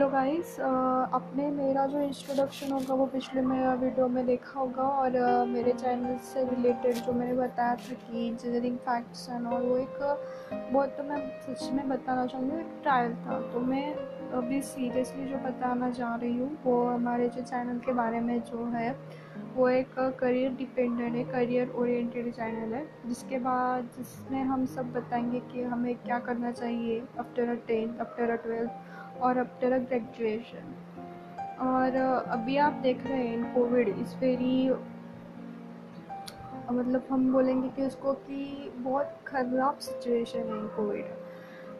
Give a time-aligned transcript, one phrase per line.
[0.00, 5.10] Hello guys आपने मेरा जो इंट्रोडक्शन होगा वो पिछले मेरा वीडियो में देखा होगा और
[5.10, 9.76] uh, मेरे चैनल से रिलेटेड जो मैंने बताया था कि इंजीनियरिंग फैक्ट्स एंड और वो
[9.76, 9.98] एक
[10.72, 13.94] बहुत तो मैं सच में बताना चाहूँगी एक ट्रायल था। तो मैं
[14.38, 18.64] अभी सीरियसली जो बताना चाह रही हूँ वो हमारे जो चैनल के बारे में जो
[18.66, 18.90] है
[19.54, 25.40] वो एक करियर डिपेंडेंट है करियर ओरिएंटेड चैनल है जिसके बाद जिसमें हम सब बताएँगे
[25.40, 28.70] कि हमें क्या करना चाहिए after a tenth after a twelfth
[29.22, 30.74] और आफ्टर अ ग्रेजुएशन
[31.60, 31.96] और
[32.28, 34.70] अभी आप देख रहे हैं कोविड इस वेरी
[36.72, 41.04] मतलब हम बोलेंगे कि उसको कि बहुत ख़राब सिचुएशन है कोविड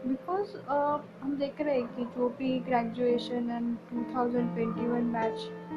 [0.06, 5.34] बिकॉज़ uh, हम देख रहे हैं कि जो भी ग्रेजुएशन एंड 2021 बैच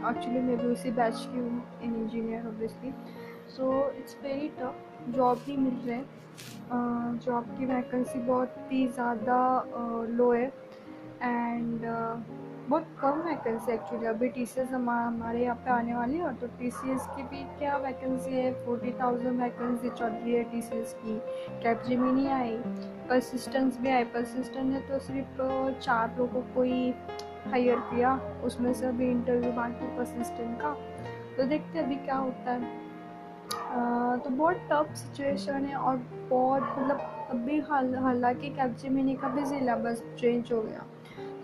[0.09, 2.93] एक्चुअली मैं भी उसी बैच की हूँ in engineer obviously
[3.49, 4.75] so it's very tough
[5.09, 6.01] job नहीं मिल रहे.
[7.17, 9.65] जॉब की वैकेंसी बहुत ही ज़्यादा
[10.09, 10.62] लो है.
[11.23, 16.17] एंड uh, बहुत कम वैकेंसी एक्चुअली अभी टी सी एस हमारे यहाँ पे आने वाली
[16.17, 18.51] है और तो टी सी एस की भी क्या वैकेंसी है?
[18.65, 21.17] फोर्टी थाउज़ेंड वैकेंसी चल रही है टी सी एस की.
[21.63, 22.55] कैप जी में नहीं आई
[23.09, 24.03] परसिस्टेंस भी आई.
[24.03, 25.41] परसिस्टेंस ने तो सिर्फ़
[25.79, 26.93] चार लोगों को ही
[27.51, 28.15] हायर किया.
[28.43, 30.73] उसमें से अभी इंटरव्यू बाकी परसिस्टेंट का.
[31.37, 32.81] तो देखते अभी क्या होता है.
[34.19, 35.97] तो बहुत टफ सिचुएशन है और
[36.29, 40.85] बहुत मतलब अभी हाल हालाँकि कैप्जेमिनी का भी सिलेबस चेंज हो गया.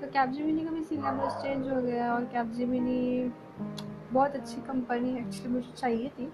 [0.01, 3.31] तो कैपजिमिनी का भी सिलेबस चेंज हो। गया और कैपजिमिनी
[4.11, 6.25] बहुत अच्छी कंपनी है एक्चुअली मुझे चाहिए थी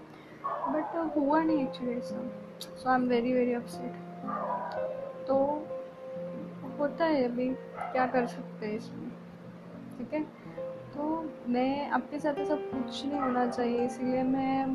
[0.44, 2.20] बट हुआ नहीं एक्चुअली ऐसा।
[2.60, 3.92] So I am very very upset
[5.28, 5.36] तो
[6.78, 9.08] होता है अभी क्या कर सकते हैं इसमें?
[9.98, 10.22] ठीक है?
[10.94, 14.66] तो मैं आपके साथ ऐसा कुछ नहीं होना चाहिए इसलिए मैं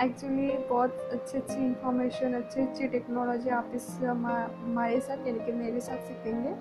[0.00, 5.80] एक्चुअली बहुत अच्छी अच्छी इंफॉर्मेशन अच्छी अच्छी टेक्नोलॉजी आप इस हमारे साथ यानी कि मेरे
[5.80, 6.54] साथ सीखेंगे।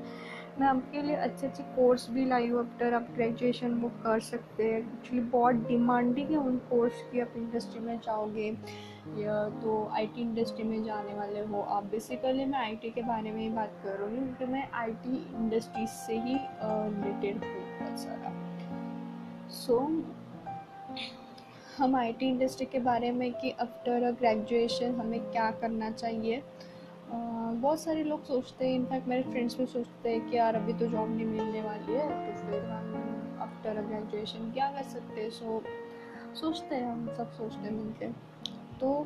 [0.60, 4.64] मैं आपके लिए अच्छे अच्छे कोर्स भी लाई हूँ आफ्टर आप ग्रेजुएशन वो कर सकते
[4.64, 8.48] हैं। एक्चुअली बहुत डिमांडिंग है उन कोर्स की, आप इंडस्ट्री में जाओगे
[9.18, 13.42] या तो आईटी इंडस्ट्री में जाने वाले हो। आप बेसिकली मैं आईटी के बारे में
[13.42, 18.30] ही बात कर रही हूँ, क्योंकि मैं आईटी इंडस्ट्री से ही रिलेटेड हूँ बहुत सारा
[19.54, 19.80] सो
[21.78, 26.42] हम आईटी इंडस्ट्री के बारे में कि आफ्टर ग्रेजुएशन हमें क्या करना चाहिए?
[27.14, 30.88] बहुत सारे लोग सोचते हैं इनफैक्ट मेरे फ्रेंड्स भी सोचते हैं कि यार अभी तो
[30.88, 35.30] जॉब नहीं मिलने वाली है तो फिर हम आफ्टर ग्रेजुएशन क्या कर सकते हैं?
[35.30, 35.62] सो
[36.36, 38.08] सोचते हैं हम, सब सोचते हैं मिलके।
[38.80, 39.06] तो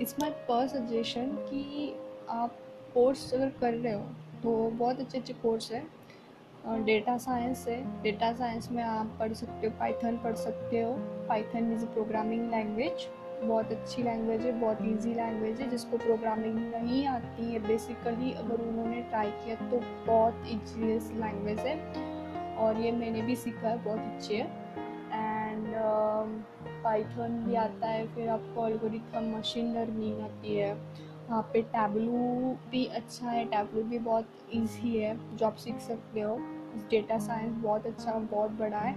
[0.00, 1.94] इट्स माई पर सजेशन कि
[2.30, 2.56] आप
[2.94, 4.06] कोर्स अगर कर रहे हो
[4.42, 5.82] तो बहुत अच्छे अच्छे कोर्स है।
[6.84, 10.94] डेटा साइंस है। डेटा साइंस में आप पढ़ सकते हो पाइथन पढ़ सकते हो।
[11.28, 13.08] पाइथन इज़ प्रोग्रामिंग लैंग्वेज
[13.44, 18.60] बहुत अच्छी लैंग्वेज है बहुत इजी लैंग्वेज है जिसको प्रोग्रामिंग नहीं आती है। बेसिकली अगर
[18.62, 21.76] उन्होंने ट्राई किया तो बहुत ईजीएस लैंग्वेज है।
[22.56, 24.46] और ये मैंने भी सीखा है बहुत अच्छी है।
[25.14, 25.74] एंड
[26.84, 30.72] पाइथन um, भी आता है फिर आपको एल्गोरिथम मशीन लर्निंग आती है।
[31.28, 36.20] वहाँ पे टैबलू भी अच्छा है टैबलू भी बहुत इजी है जो आप सीख सकते
[36.20, 36.36] हो।
[36.90, 38.96] डेटा साइंस बहुत अच्छा बहुत बड़ा है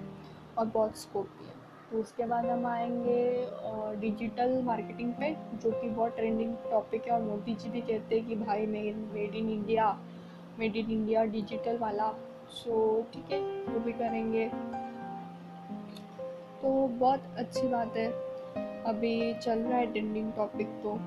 [0.57, 1.56] और बहुत स्कोप भी है।
[1.91, 7.21] तो उसके बाद हम आएँगे डिजिटल मार्केटिंग पे जो कि बहुत ट्रेंडिंग टॉपिक है और
[7.21, 9.97] मोदी जी भी कहते हैं कि भाई made in India
[10.59, 12.13] made in India digital वाला।
[12.49, 14.49] सो ठीक है वो भी करेंगे।
[16.61, 18.07] तो बहुत अच्छी बात है।
[18.83, 20.97] अभी चल रहा है ट्रेंडिंग टॉपिक तो।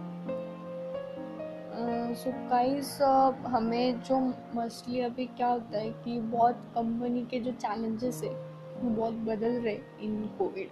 [2.14, 4.18] सो uh, गाइस uh, हमें जो
[4.54, 8.49] मस्टली अभी क्या होता है कि बहुत कंपनी के जो चैलेंजेस है
[8.82, 10.68] बहुत बदल रहे इन कोविड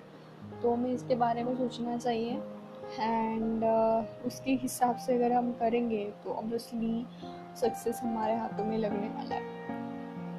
[0.62, 2.40] तो हमें इसके बारे में सोचना चाहिए.
[3.00, 7.04] एंड uh, उसके हिसाब से अगर हम करेंगे तो ऑब्वियसली
[7.60, 9.76] सक्सेस हमारे हाथों में लगने वाला है.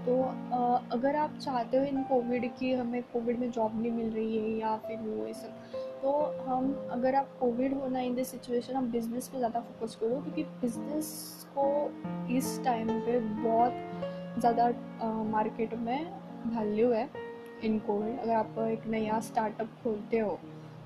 [0.05, 4.09] तो uh, अगर आप चाहते हो इन कोविड की हमें कोविड में जॉब नहीं मिल
[4.09, 6.11] रही है या फिर वो ये सब तो
[6.45, 10.43] हम अगर आप कोविड होना इन दिस सिचुएशन आप बिज़नेस पे ज़्यादा फोकस करो क्योंकि
[10.61, 11.09] बिज़नेस
[11.57, 11.65] को
[12.37, 14.69] इस टाइम पे बहुत ज़्यादा
[15.31, 16.11] मार्केट uh, में
[16.57, 17.28] वैल्यू है.
[17.63, 20.37] इन कोविड अगर आप एक नया स्टार्टअप खोलते हो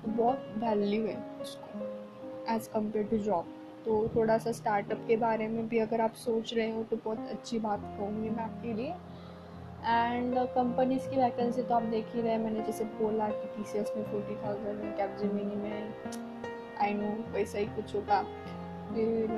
[0.04, 1.86] तो बहुत वैल्यू है उसको
[2.54, 3.52] एज़ कंपेयर टू जॉब
[3.84, 7.28] तो थोड़ा सा स्टार्टअप के बारे में भी अगर आप सोच रहे हो तो बहुत
[7.30, 8.94] अच्छी बात कहूँगी मैं आपके लिए।
[9.86, 13.78] एंड कंपनीज़ की वैकेंसी तो आप देख ही रहे मैंने जैसे बोला कि टी सी
[13.78, 15.94] एस में फोर्टी थाउज़ेंड है कैपजेमिनी में
[16.80, 18.22] आई नो वैसा ही कुछ होगा।
[18.92, 19.30] फिर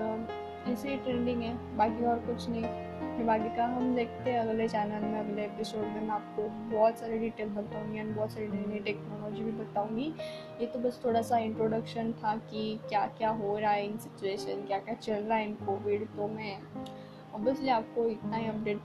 [0.67, 5.05] ऐसे ही ट्रेंडिंग है, बाकी और कुछ नहीं। बाकी का हम देखते हैं अगले चैनल
[5.05, 8.79] में, अगले एपिसोड में मैं आपको बहुत सारी डिटेल बताऊँगी एंड बहुत सारी नई नई
[8.85, 10.13] टेक्नोलॉजी भी बताऊँगी।
[10.61, 14.65] ये तो बस थोड़ा सा इंट्रोडक्शन था कि क्या क्या हो रहा है इन सिचुएशन
[14.67, 16.57] क्या क्या चल रहा है इन कोविड तो मैं
[17.35, 18.81] ऑब्वियसली आपको इतना ही अपडेट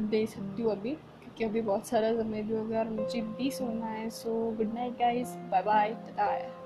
[0.00, 3.50] दे सकती हूँ अभी, क्योंकि अभी बहुत सारा समय भी हो गया और मुझे भी
[3.50, 6.57] सोना है। So good night guys bye bye